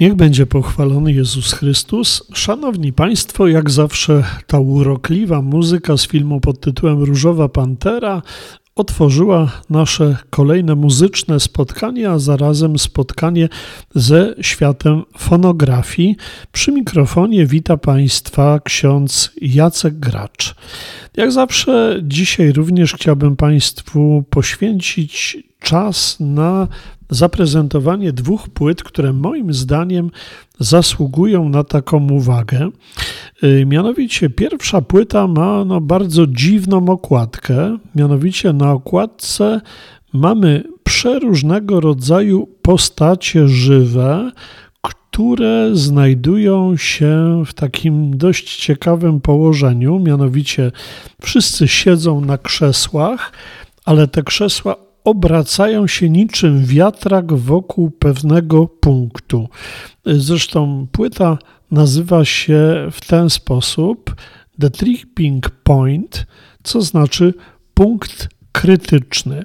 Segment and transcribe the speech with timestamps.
[0.00, 2.22] Niech będzie pochwalony Jezus Chrystus.
[2.32, 8.22] Szanowni Państwo, jak zawsze ta urokliwa muzyka z filmu pod tytułem Różowa Pantera
[8.74, 13.48] otworzyła nasze kolejne muzyczne spotkanie, a zarazem spotkanie
[13.94, 16.16] ze światem fonografii.
[16.52, 20.54] Przy mikrofonie wita Państwa ksiądz Jacek Gracz.
[21.16, 26.68] Jak zawsze dzisiaj również chciałbym Państwu poświęcić czas na
[27.10, 30.10] zaprezentowanie dwóch płyt, które moim zdaniem
[30.58, 32.70] zasługują na taką uwagę.
[33.44, 37.78] Y, mianowicie pierwsza płyta ma no, bardzo dziwną okładkę.
[37.94, 39.60] Mianowicie na okładce
[40.12, 44.30] mamy przeróżnego rodzaju postacie żywe,
[44.82, 49.98] które znajdują się w takim dość ciekawym położeniu.
[49.98, 50.72] Mianowicie
[51.22, 53.32] wszyscy siedzą na krzesłach,
[53.84, 59.48] ale te krzesła obracają się niczym wiatrak wokół pewnego punktu.
[60.06, 61.38] Zresztą płyta
[61.70, 64.14] nazywa się w ten sposób
[64.60, 66.26] The Tripping Point,
[66.62, 67.34] co znaczy
[67.74, 69.42] punkt krytyczny.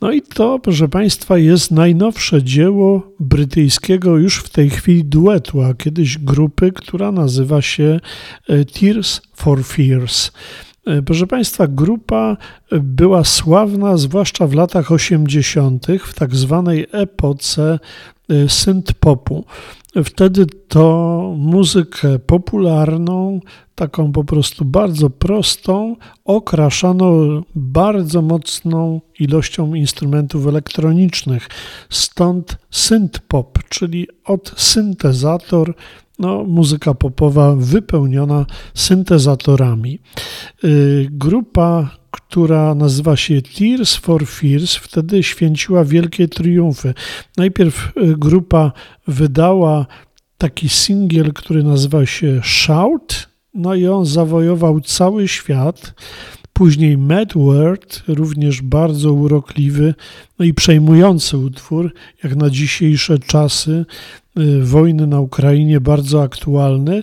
[0.00, 5.74] No i to, proszę Państwa, jest najnowsze dzieło brytyjskiego już w tej chwili duetu, a
[5.74, 8.00] kiedyś grupy, która nazywa się
[8.48, 10.30] e, Tears for Fears.
[10.86, 12.36] E, proszę Państwa, grupa
[12.72, 17.78] była sławna zwłaszcza w latach 80., w tak zwanej epoce
[18.28, 19.44] e, synth-popu.
[20.04, 23.40] Wtedy to muzykę popularną,
[23.74, 27.12] taką po prostu bardzo prostą, okraszano
[27.54, 31.48] bardzo mocną ilością instrumentów elektronicznych.
[31.90, 35.74] Stąd synth-pop, czyli od syntezator
[36.18, 39.98] no, muzyka popowa wypełniona syntezatorami.
[40.64, 46.94] Y, grupa, która nazywa się Tears for Fears, wtedy święciła wielkie triumfy.
[47.36, 48.72] Najpierw y, grupa
[49.06, 49.86] wydała
[50.38, 55.94] taki singiel, który nazywa się Shout, no i on zawojował cały świat.
[56.52, 59.94] Później Mad World, również bardzo urokliwy
[60.38, 63.84] no i przejmujący utwór, jak na dzisiejsze czasy
[64.38, 67.02] y, wojny na Ukrainie, bardzo aktualny.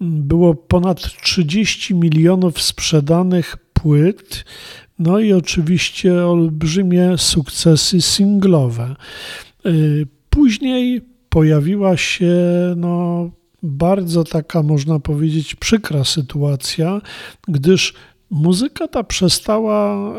[0.00, 4.44] Było ponad 30 milionów sprzedanych płyt,
[4.98, 8.96] no i oczywiście olbrzymie sukcesy singlowe.
[9.66, 12.34] Y, później pojawiła się
[12.76, 13.30] no,
[13.62, 17.00] bardzo taka, można powiedzieć, przykra sytuacja,
[17.48, 17.94] gdyż
[18.30, 20.12] muzyka ta przestała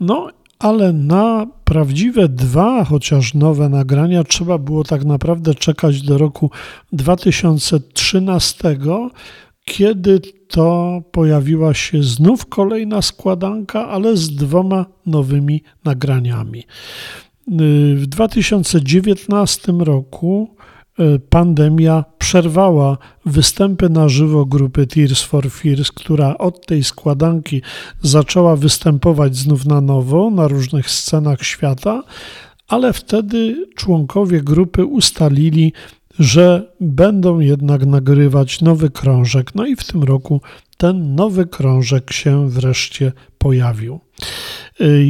[0.00, 0.28] No,
[0.58, 6.50] ale na prawdziwe dwa, chociaż nowe nagrania, trzeba było tak naprawdę czekać do roku
[6.92, 8.76] 2013,
[9.64, 16.64] kiedy to pojawiła się znów kolejna składanka, ale z dwoma nowymi nagraniami.
[17.96, 20.56] W 2019 roku
[20.98, 27.62] e, pandemia przerwała występy na żywo grupy Tears for Fears, która od tej składanki
[28.02, 32.02] zaczęła występować znów na nowo na różnych scenach świata,
[32.68, 35.72] ale wtedy członkowie grupy ustalili,
[36.18, 39.54] że będą jednak nagrywać nowy krążek.
[39.54, 40.40] No i w tym roku
[40.76, 44.00] ten nowy krążek się wreszcie pojawił.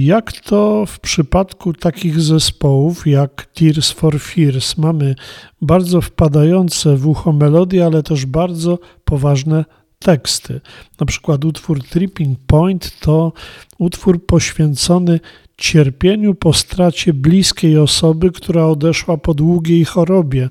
[0.00, 5.14] Jak to w przypadku takich zespołów jak Tears for Fears, mamy
[5.60, 9.64] bardzo wpadające w ucho melodie, ale też bardzo poważne
[10.02, 10.60] teksty.
[11.00, 13.32] Na przykład utwór Tripping Point to
[13.78, 15.20] utwór poświęcony
[15.56, 20.48] cierpieniu po stracie bliskiej osoby, która odeszła po długiej chorobie.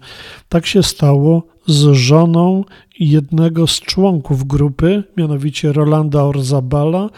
[0.50, 2.64] Tak się stało z żoną
[3.00, 7.10] jednego z członków grupy, mianowicie Rolanda Orzabala.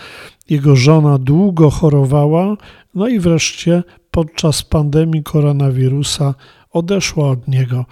[0.49, 2.57] Jego żona długo chorowała,
[2.95, 6.33] no i wreszcie podczas pandemii koronawirusa
[6.73, 7.85] odeszła od niego.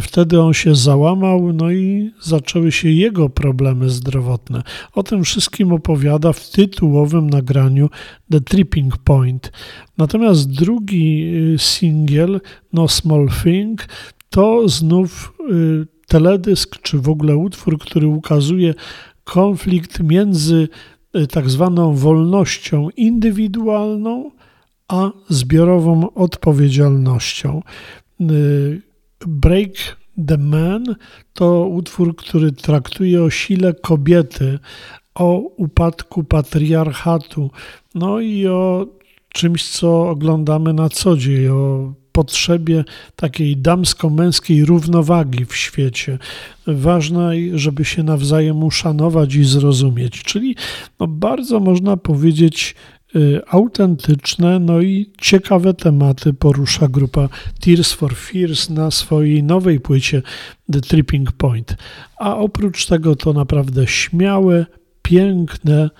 [0.00, 4.62] Wtedy on się załamał, no i zaczęły się jego problemy zdrowotne.
[4.92, 7.90] O tym wszystkim opowiada w tytułowym nagraniu
[8.30, 9.52] The Tripping Point.
[9.98, 12.40] Natomiast drugi y, singiel,
[12.72, 13.88] No Small Thing,
[14.30, 18.74] to znów y, teledysk, czy w ogóle utwór, który ukazuje
[19.24, 20.68] konflikt między
[21.16, 24.30] y, tak zwaną wolnością indywidualną,
[24.88, 27.62] a zbiorową odpowiedzialnością.
[29.26, 29.96] Break
[30.28, 30.84] the Man
[31.32, 34.58] to utwór, który traktuje o sile kobiety,
[35.14, 37.50] o upadku patriarchatu,
[37.94, 38.86] no i o
[39.28, 42.84] czymś, co oglądamy na co dzień, o potrzebie
[43.16, 46.18] takiej damsko-męskiej równowagi w świecie,
[46.66, 50.22] ważnej, żeby się nawzajem uszanować i zrozumieć.
[50.22, 50.56] Czyli
[51.00, 52.95] no, bardzo można powiedzieć, Y,
[53.48, 57.28] autentyczne, no i ciekawe tematy porusza grupa
[57.60, 60.22] Tears for Fears na swojej nowej płycie
[60.72, 61.76] The Tripping Point.
[62.18, 64.66] A oprócz tego to naprawdę śmiałe,
[65.02, 65.90] piękne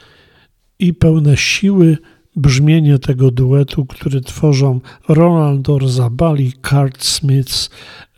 [0.79, 1.99] i pełne siły
[2.37, 7.70] brzmienie tego duetu, który tworzą Ronald Orzabali, Cart Smiths.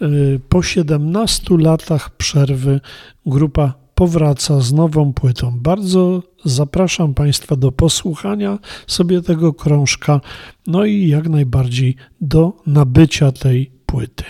[0.02, 2.80] Y, po 17 latach przerwy
[3.26, 5.52] grupa powraca z nową płytą.
[5.60, 10.20] Bardzo zapraszam Państwa do posłuchania sobie tego krążka,
[10.66, 14.24] no i jak najbardziej do nabycia tej płyty.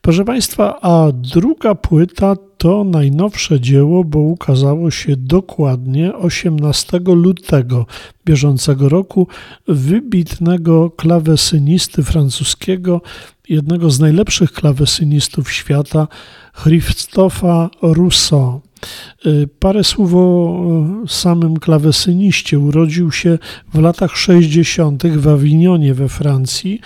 [0.00, 7.86] Proszę Państwa, a druga płyta to najnowsze dzieło, bo ukazało się dokładnie 18 lutego
[8.24, 9.28] bieżącego roku
[9.68, 13.02] wybitnego klawesynisty francuskiego,
[13.48, 16.08] jednego z najlepszych klawesynistów świata,
[16.62, 18.60] Christopha Rousseau.
[19.26, 20.64] Y, parę słów o
[21.08, 22.58] samym klawesyniście.
[22.58, 23.38] Urodził się
[23.74, 25.06] w latach 60.
[25.06, 26.80] w Awignonie we Francji.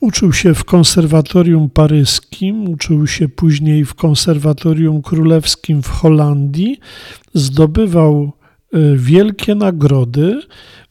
[0.00, 6.80] Uczył się w konserwatorium paryskim, uczył się później w konserwatorium królewskim w Holandii,
[7.34, 8.32] zdobywał
[8.74, 10.40] y, wielkie nagrody,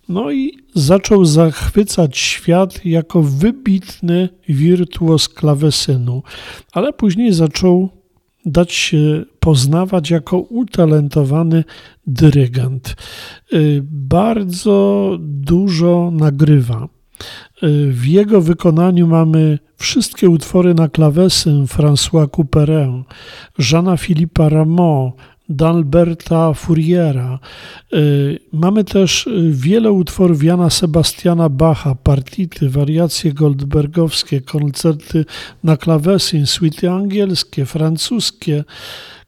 [0.10, 6.24] no i zaczął zachwycać świat jako wybitny wirtuos klawesynu,
[6.72, 7.90] ale później zaczął
[8.46, 11.64] dać się poznawać jako utalentowany
[12.08, 12.96] dyrygent.
[13.54, 16.88] Y, bardzo dużo nagrywa.
[17.64, 23.04] Y, w jego wykonaniu mamy wszystkie utwory na klawesyn François Couperin,
[23.72, 25.12] Jeana Philippa Rameau,
[25.50, 27.40] d'Alberta Fouriera.
[27.94, 35.26] Y, mamy też wiele utworów Jana Sebastiana Bacha, partity, wariacje goldbergowskie, koncerty
[35.64, 38.64] na klawesyn, suity angielskie, francuskie,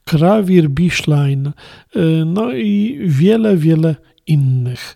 [0.06, 1.48] krawir, biszlein,
[1.96, 3.96] y, no i wiele, wiele
[4.28, 4.96] innych.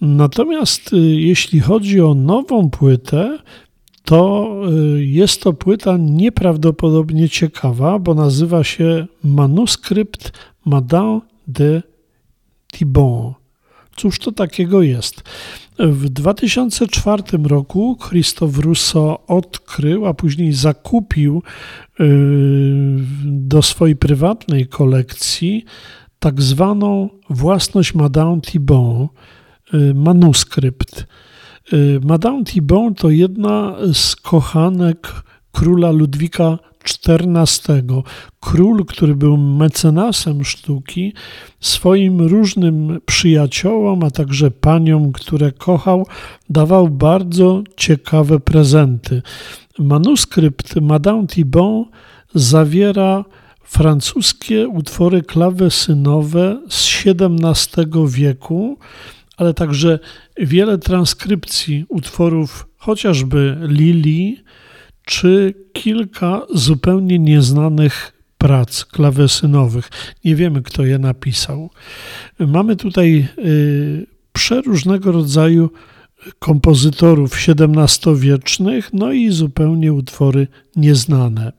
[0.00, 3.38] Natomiast jeśli chodzi o nową płytę,
[4.04, 4.50] to
[4.96, 10.32] jest to płyta nieprawdopodobnie ciekawa, bo nazywa się Manuskrypt
[10.64, 11.82] Madame de
[12.72, 13.34] Thibon.
[13.96, 15.22] Cóż to takiego jest?
[15.78, 21.42] W 2004 roku Christophe Rousseau odkrył, a później zakupił
[21.98, 22.06] yy,
[23.24, 25.64] do swojej prywatnej kolekcji
[26.18, 29.08] tak zwaną własność Madame Thibon,
[29.72, 31.06] yy, manuskrypt.
[31.72, 35.12] Yy, Madame Thibon to jedna z kochanek
[35.52, 37.82] króla Ludwika XIV.
[38.40, 41.12] Król, który był mecenasem sztuki,
[41.60, 46.06] swoim różnym przyjaciołom, a także paniom, które kochał,
[46.50, 49.22] dawał bardzo ciekawe prezenty.
[49.78, 51.84] Manuskrypt Madame Thibon
[52.34, 53.24] zawiera
[53.64, 58.78] francuskie utwory klawesynowe z XVII wieku,
[59.36, 59.98] ale także
[60.38, 64.44] wiele transkrypcji utworów chociażby Lili,
[65.06, 69.90] czy kilka zupełnie nieznanych prac klawesynowych.
[70.24, 71.70] Nie wiemy, kto je napisał.
[72.38, 75.70] Mamy tutaj y, przeróżnego rodzaju
[76.38, 80.46] kompozytorów XVII-wiecznych, no i zupełnie utwory
[80.76, 81.52] nieznane.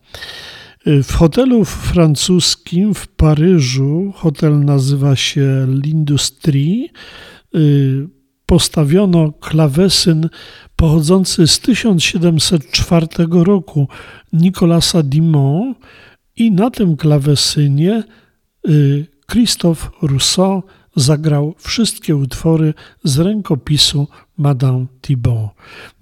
[0.85, 6.85] W hotelu francuskim w Paryżu, hotel nazywa się L'Industrie,
[7.55, 8.07] y,
[8.45, 10.29] postawiono klawesyn
[10.77, 13.87] pochodzący z 1704 roku
[14.33, 15.75] Nicolasa Dimon
[16.35, 18.03] i na tym klawesynie
[18.69, 20.63] y, Christophe Rousseau
[20.95, 24.07] zagrał wszystkie utwory z rękopisu
[24.37, 25.49] Madame Thibault.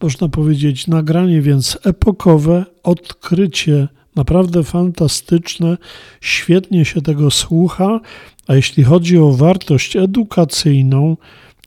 [0.01, 5.77] Można powiedzieć nagranie więc epokowe, odkrycie naprawdę fantastyczne,
[6.21, 7.99] świetnie się tego słucha,
[8.47, 11.17] a jeśli chodzi o wartość edukacyjną,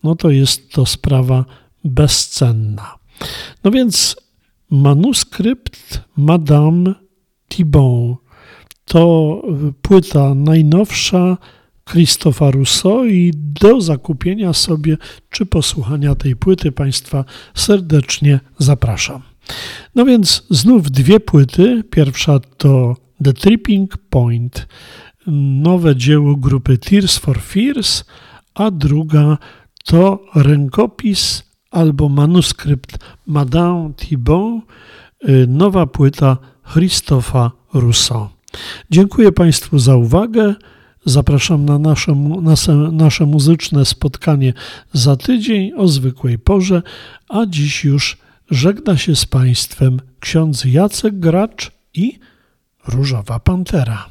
[0.04, 1.44] no to jest to sprawa
[1.84, 2.97] bezcenna.
[3.64, 4.16] No więc
[4.70, 6.94] manuskrypt Madame
[7.48, 8.18] Thibault
[8.84, 9.42] to
[9.82, 11.36] płyta najnowsza
[11.90, 14.96] Christopha Rousseau i do zakupienia sobie
[15.30, 19.22] czy posłuchania tej płyty Państwa serdecznie zapraszam.
[19.94, 21.82] No więc znów dwie płyty.
[21.90, 24.68] Pierwsza to The Tripping Point,
[25.62, 28.04] nowe dzieło grupy Tears for Fears,
[28.54, 29.38] a druga
[29.84, 34.64] to rękopis albo manuskrypt Madame Thibault,
[35.28, 36.36] y, nowa płyta
[36.72, 38.28] Christopha Rousseau.
[38.90, 40.54] Dziękuję Państwu za uwagę.
[41.04, 44.52] Zapraszam na nasze, nasze, nasze muzyczne spotkanie
[44.92, 46.82] za tydzień o zwykłej porze,
[47.28, 48.18] a dziś już
[48.50, 52.18] żegna się z Państwem ksiądz Jacek Gracz i
[52.88, 54.06] Różowa Pantera.